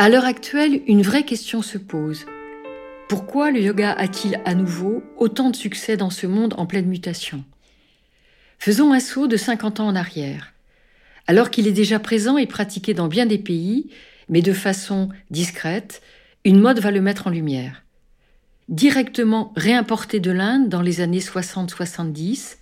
À 0.00 0.08
l'heure 0.08 0.24
actuelle, 0.24 0.80
une 0.86 1.02
vraie 1.02 1.24
question 1.24 1.60
se 1.60 1.76
pose. 1.76 2.24
Pourquoi 3.06 3.50
le 3.50 3.60
yoga 3.60 3.92
a-t-il 3.92 4.40
à 4.46 4.54
nouveau 4.54 5.02
autant 5.18 5.50
de 5.50 5.56
succès 5.56 5.98
dans 5.98 6.08
ce 6.08 6.26
monde 6.26 6.54
en 6.56 6.64
pleine 6.64 6.86
mutation? 6.86 7.44
Faisons 8.58 8.94
un 8.94 8.98
saut 8.98 9.26
de 9.26 9.36
50 9.36 9.78
ans 9.78 9.88
en 9.88 9.94
arrière. 9.94 10.54
Alors 11.26 11.50
qu'il 11.50 11.68
est 11.68 11.72
déjà 11.72 11.98
présent 11.98 12.38
et 12.38 12.46
pratiqué 12.46 12.94
dans 12.94 13.08
bien 13.08 13.26
des 13.26 13.36
pays, 13.36 13.90
mais 14.30 14.40
de 14.40 14.54
façon 14.54 15.10
discrète, 15.30 16.00
une 16.46 16.60
mode 16.60 16.78
va 16.78 16.92
le 16.92 17.02
mettre 17.02 17.26
en 17.26 17.30
lumière. 17.30 17.82
Directement 18.70 19.52
réimporté 19.54 20.18
de 20.18 20.30
l'Inde 20.30 20.70
dans 20.70 20.80
les 20.80 21.02
années 21.02 21.20
60-70, 21.20 22.56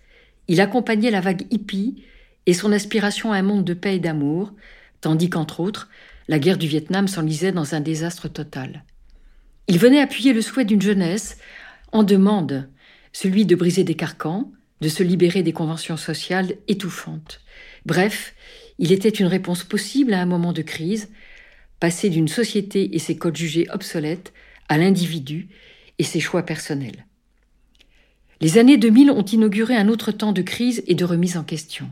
il 0.48 0.60
accompagnait 0.60 1.12
la 1.12 1.20
vague 1.20 1.46
hippie 1.52 2.02
et 2.46 2.52
son 2.52 2.72
aspiration 2.72 3.32
à 3.32 3.36
un 3.36 3.42
monde 3.42 3.62
de 3.62 3.74
paix 3.74 3.94
et 3.94 4.00
d'amour, 4.00 4.50
tandis 5.00 5.30
qu'entre 5.30 5.60
autres, 5.60 5.88
la 6.28 6.38
guerre 6.38 6.58
du 6.58 6.68
Vietnam 6.68 7.08
s'enlisait 7.08 7.52
dans 7.52 7.74
un 7.74 7.80
désastre 7.80 8.28
total. 8.28 8.84
Il 9.66 9.78
venait 9.78 10.00
appuyer 10.00 10.32
le 10.32 10.42
souhait 10.42 10.64
d'une 10.64 10.82
jeunesse 10.82 11.38
en 11.92 12.02
demande, 12.02 12.68
celui 13.12 13.46
de 13.46 13.56
briser 13.56 13.84
des 13.84 13.94
carcans, 13.94 14.52
de 14.80 14.88
se 14.88 15.02
libérer 15.02 15.42
des 15.42 15.52
conventions 15.52 15.96
sociales 15.96 16.54
étouffantes. 16.68 17.40
Bref, 17.86 18.34
il 18.78 18.92
était 18.92 19.08
une 19.08 19.26
réponse 19.26 19.64
possible 19.64 20.14
à 20.14 20.20
un 20.20 20.26
moment 20.26 20.52
de 20.52 20.62
crise, 20.62 21.10
passer 21.80 22.10
d'une 22.10 22.28
société 22.28 22.94
et 22.94 22.98
ses 22.98 23.16
codes 23.16 23.36
jugés 23.36 23.66
obsolètes 23.70 24.32
à 24.68 24.78
l'individu 24.78 25.48
et 25.98 26.04
ses 26.04 26.20
choix 26.20 26.44
personnels. 26.44 27.06
Les 28.40 28.58
années 28.58 28.76
2000 28.76 29.10
ont 29.10 29.24
inauguré 29.24 29.74
un 29.76 29.88
autre 29.88 30.12
temps 30.12 30.32
de 30.32 30.42
crise 30.42 30.84
et 30.86 30.94
de 30.94 31.04
remise 31.04 31.36
en 31.36 31.42
question. 31.42 31.88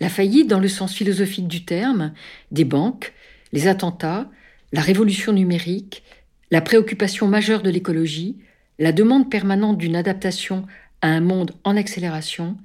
La 0.00 0.08
faillite, 0.08 0.48
dans 0.48 0.58
le 0.58 0.68
sens 0.68 0.92
philosophique 0.92 1.46
du 1.46 1.64
terme, 1.64 2.12
des 2.50 2.64
banques, 2.64 3.12
les 3.52 3.66
attentats, 3.66 4.30
la 4.72 4.80
révolution 4.80 5.32
numérique, 5.32 6.02
la 6.50 6.60
préoccupation 6.60 7.28
majeure 7.28 7.62
de 7.62 7.70
l'écologie, 7.70 8.38
la 8.78 8.92
demande 8.92 9.30
permanente 9.30 9.78
d'une 9.78 9.96
adaptation 9.96 10.66
à 11.00 11.08
un 11.08 11.20
monde 11.20 11.52
en 11.64 11.76
accélération, 11.76 12.56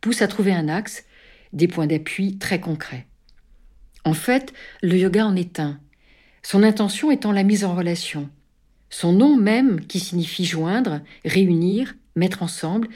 poussent 0.00 0.22
à 0.22 0.28
trouver 0.28 0.52
un 0.52 0.68
axe, 0.68 1.04
des 1.52 1.68
points 1.68 1.86
d'appui 1.86 2.38
très 2.38 2.60
concrets. 2.60 3.06
En 4.04 4.14
fait, 4.14 4.52
le 4.82 4.96
yoga 4.96 5.26
en 5.26 5.36
est 5.36 5.60
un, 5.60 5.80
son 6.42 6.62
intention 6.62 7.10
étant 7.10 7.32
la 7.32 7.42
mise 7.42 7.64
en 7.64 7.74
relation. 7.74 8.30
Son 8.88 9.12
nom 9.12 9.36
même, 9.36 9.86
qui 9.86 10.00
signifie 10.00 10.44
joindre, 10.44 11.00
réunir, 11.24 11.94
mettre 12.16 12.42
ensemble, 12.42 12.88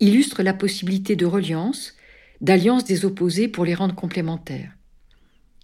illustre 0.00 0.42
la 0.42 0.54
possibilité 0.54 1.16
de 1.16 1.26
reliance, 1.26 1.94
d'alliance 2.40 2.84
des 2.84 3.04
opposés 3.04 3.48
pour 3.48 3.64
les 3.64 3.74
rendre 3.74 3.94
complémentaires. 3.94 4.72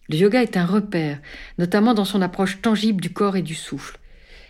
Le 0.09 0.17
yoga 0.17 0.43
est 0.43 0.57
un 0.57 0.65
repère, 0.65 1.21
notamment 1.59 1.93
dans 1.93 2.07
son 2.07 2.23
approche 2.23 2.63
tangible 2.63 3.01
du 3.01 3.13
corps 3.13 3.37
et 3.37 3.43
du 3.43 3.55
souffle. 3.55 3.99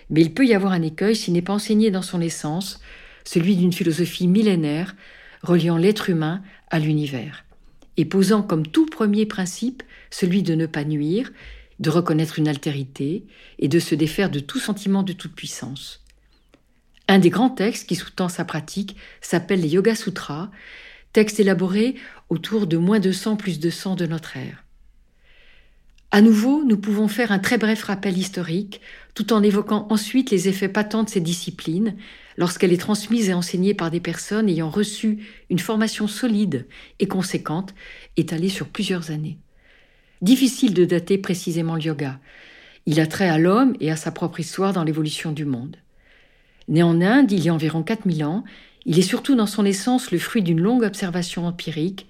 Mais 0.08 0.20
il 0.20 0.32
peut 0.32 0.46
y 0.46 0.54
avoir 0.54 0.72
un 0.72 0.82
écueil 0.82 1.16
s'il 1.16 1.34
n'est 1.34 1.42
pas 1.42 1.52
enseigné 1.52 1.90
dans 1.90 2.02
son 2.02 2.20
essence, 2.20 2.80
celui 3.24 3.56
d'une 3.56 3.72
philosophie 3.72 4.28
millénaire 4.28 4.94
reliant 5.42 5.76
l'être 5.76 6.10
humain 6.10 6.42
à 6.70 6.78
l'univers, 6.78 7.44
et 7.96 8.04
posant 8.04 8.42
comme 8.42 8.66
tout 8.66 8.86
premier 8.86 9.26
principe 9.26 9.82
celui 10.10 10.42
de 10.42 10.54
ne 10.54 10.66
pas 10.66 10.84
nuire, 10.84 11.32
de 11.80 11.90
reconnaître 11.90 12.38
une 12.38 12.48
altérité 12.48 13.26
et 13.58 13.68
de 13.68 13.78
se 13.78 13.94
défaire 13.94 14.30
de 14.30 14.40
tout 14.40 14.58
sentiment 14.58 15.02
de 15.02 15.12
toute 15.12 15.34
puissance. 15.34 16.04
Un 17.08 17.18
des 17.18 17.30
grands 17.30 17.50
textes 17.50 17.88
qui 17.88 17.96
sous-tend 17.96 18.28
sa 18.28 18.44
pratique 18.44 18.96
s'appelle 19.20 19.60
les 19.60 19.68
Yoga 19.68 19.94
Sutras, 19.94 20.50
texte 21.12 21.40
élaboré 21.40 21.96
autour 22.28 22.66
de 22.66 22.76
moins 22.76 23.00
de 23.00 23.12
100 23.12 23.36
plus 23.36 23.58
de 23.58 23.70
100 23.70 23.96
de 23.96 24.06
notre 24.06 24.36
ère. 24.36 24.64
À 26.10 26.22
nouveau, 26.22 26.64
nous 26.64 26.78
pouvons 26.78 27.06
faire 27.06 27.32
un 27.32 27.38
très 27.38 27.58
bref 27.58 27.82
rappel 27.82 28.16
historique, 28.16 28.80
tout 29.14 29.34
en 29.34 29.42
évoquant 29.42 29.86
ensuite 29.90 30.30
les 30.30 30.48
effets 30.48 30.70
patents 30.70 31.02
de 31.02 31.10
ces 31.10 31.20
disciplines, 31.20 31.96
lorsqu'elle 32.38 32.72
est 32.72 32.78
transmise 32.78 33.28
et 33.28 33.34
enseignée 33.34 33.74
par 33.74 33.90
des 33.90 34.00
personnes 34.00 34.48
ayant 34.48 34.70
reçu 34.70 35.18
une 35.50 35.58
formation 35.58 36.06
solide 36.06 36.66
et 36.98 37.08
conséquente, 37.08 37.74
étalée 38.16 38.48
sur 38.48 38.68
plusieurs 38.68 39.10
années. 39.10 39.36
Difficile 40.22 40.72
de 40.72 40.86
dater 40.86 41.18
précisément 41.18 41.74
le 41.74 41.82
yoga. 41.82 42.18
Il 42.86 43.00
a 43.00 43.06
trait 43.06 43.28
à 43.28 43.36
l'homme 43.36 43.76
et 43.78 43.90
à 43.90 43.96
sa 43.96 44.10
propre 44.10 44.40
histoire 44.40 44.72
dans 44.72 44.84
l'évolution 44.84 45.30
du 45.30 45.44
monde. 45.44 45.76
Né 46.68 46.82
en 46.82 47.02
Inde 47.02 47.32
il 47.32 47.44
y 47.44 47.50
a 47.50 47.54
environ 47.54 47.82
4000 47.82 48.24
ans, 48.24 48.44
il 48.86 48.98
est 48.98 49.02
surtout 49.02 49.34
dans 49.34 49.46
son 49.46 49.66
essence 49.66 50.10
le 50.10 50.18
fruit 50.18 50.42
d'une 50.42 50.60
longue 50.60 50.84
observation 50.84 51.46
empirique, 51.46 52.06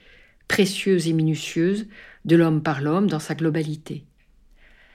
précieuse 0.47 1.09
et 1.09 1.13
minutieuse, 1.13 1.87
de 2.25 2.37
l'homme 2.37 2.63
par 2.63 2.81
l'homme 2.81 3.09
dans 3.09 3.19
sa 3.19 3.35
globalité. 3.35 4.05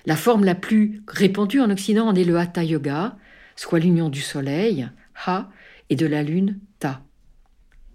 La 0.05 0.15
forme 0.15 0.43
la 0.43 0.55
plus 0.55 1.01
répandue 1.07 1.61
en 1.61 1.69
Occident 1.69 2.07
en 2.07 2.15
est 2.15 2.23
le 2.23 2.37
Hatha 2.37 2.63
Yoga, 2.63 3.17
soit 3.55 3.79
l'union 3.79 4.09
du 4.09 4.21
soleil, 4.21 4.89
Ha, 5.25 5.49
et 5.89 5.95
de 5.95 6.05
la 6.05 6.23
lune, 6.23 6.59
Ta. 6.79 7.03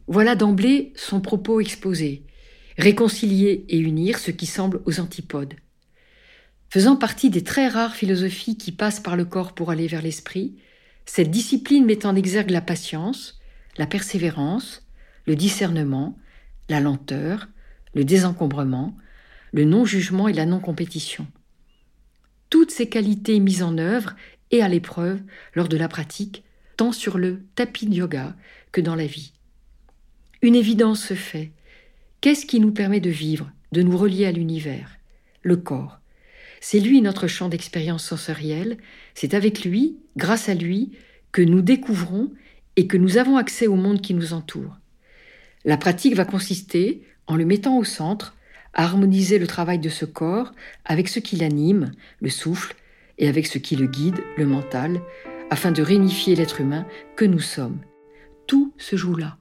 Voilà 0.07 0.37
d'emblée 0.37 0.93
son 0.97 1.21
propos 1.21 1.61
exposé, 1.61 2.25
réconcilier 2.79 3.67
et 3.69 3.79
unir 3.79 4.19
ce 4.19 4.31
qui 4.31 4.47
semble 4.47 4.81
aux 4.87 5.01
antipodes. 5.01 5.55
Faisant 6.71 6.97
partie 6.97 7.31
des 7.31 7.43
très 7.43 7.69
rares 7.69 7.95
philosophies 7.95 8.57
qui 8.57 8.73
passent 8.73 9.01
par 9.01 9.17
le 9.17 9.25
corps 9.25 9.55
pour 9.55 9.71
aller 9.71 9.87
vers 9.87 10.03
l'esprit, 10.03 10.57
cette 11.07 11.31
discipline 11.31 11.87
met 11.87 12.07
en 12.07 12.15
exergue 12.15 12.51
la 12.51 12.61
patience, 12.61 13.41
la 13.79 13.87
persévérance, 13.87 14.87
le 15.27 15.37
discernement, 15.37 16.19
la 16.69 16.81
lenteur, 16.81 17.49
le 17.95 18.05
désencombrement, 18.05 18.97
le 19.53 19.65
non-jugement 19.65 20.29
et 20.29 20.33
la 20.33 20.47
non-compétition. 20.47 21.27
Toutes 22.51 22.71
ces 22.71 22.89
qualités 22.89 23.41
mises 23.41 23.63
en 23.63 23.79
œuvre 23.79 24.15
et 24.51 24.63
à 24.63 24.69
l'épreuve 24.69 25.21
lors 25.55 25.69
de 25.69 25.77
la 25.77 25.89
pratique, 25.89 26.45
tant 26.77 26.93
sur 26.93 27.19
le 27.19 27.43
tapis 27.55 27.87
de 27.87 27.95
yoga 27.95 28.37
que 28.73 28.81
dans 28.81 28.95
la 28.95 29.07
vie. 29.07 29.33
Une 30.43 30.55
évidence 30.55 31.05
se 31.05 31.15
fait. 31.15 31.51
Qu'est-ce 32.21 32.47
qui 32.47 32.61
nous 32.61 32.73
permet 32.73 33.01
de 33.01 33.11
vivre, 33.11 33.51
de 33.73 33.83
nous 33.83 33.97
relier 33.97 34.27
à 34.27 34.33
l'univers? 34.33 34.97
Le 35.43 35.57
corps. 35.57 36.01
C'est 36.61 36.81
lui 36.81 37.03
notre 37.03 37.27
champ 37.27 37.49
d'expérience 37.49 38.05
sensorielle, 38.05 38.79
c'est 39.15 39.35
avec 39.35 39.65
lui, 39.65 39.99
grâce 40.17 40.49
à 40.49 40.55
lui, 40.55 40.93
que 41.33 41.43
nous 41.43 41.63
découvrons 41.63 42.33
et 42.77 42.87
que 42.87 42.97
nous 42.97 43.17
avons 43.17 43.37
accès 43.37 43.67
au 43.67 43.77
monde 43.77 44.01
qui 44.01 44.15
nous 44.15 44.33
entoure. 44.33 44.79
La 45.65 45.77
pratique 45.77 46.15
va 46.15 46.25
consister, 46.25 47.03
en 47.27 47.37
le 47.37 47.45
mettant 47.45 47.77
au 47.77 47.85
centre, 47.85 48.37
à 48.75 48.85
harmoniser 48.85 49.39
le 49.39 49.47
travail 49.47 49.79
de 49.79 49.89
ce 49.89 50.05
corps 50.05 50.53
avec 50.85 51.09
ce 51.09 51.19
qui 51.19 51.37
l'anime, 51.37 51.93
le 52.21 52.31
souffle, 52.31 52.75
et 53.19 53.29
avec 53.29 53.47
ce 53.47 53.59
qui 53.59 53.77
le 53.77 53.87
guide, 53.87 54.21
le 54.37 54.47
mental, 54.47 55.01
afin 55.51 55.73
de 55.73 55.83
réunifier 55.83 56.37
l'être 56.37 56.61
humain 56.61 56.87
que 57.17 57.25
nous 57.25 57.41
sommes. 57.41 57.81
Tout 58.47 58.73
se 58.79 58.97
joue 58.97 59.17
là. 59.17 59.39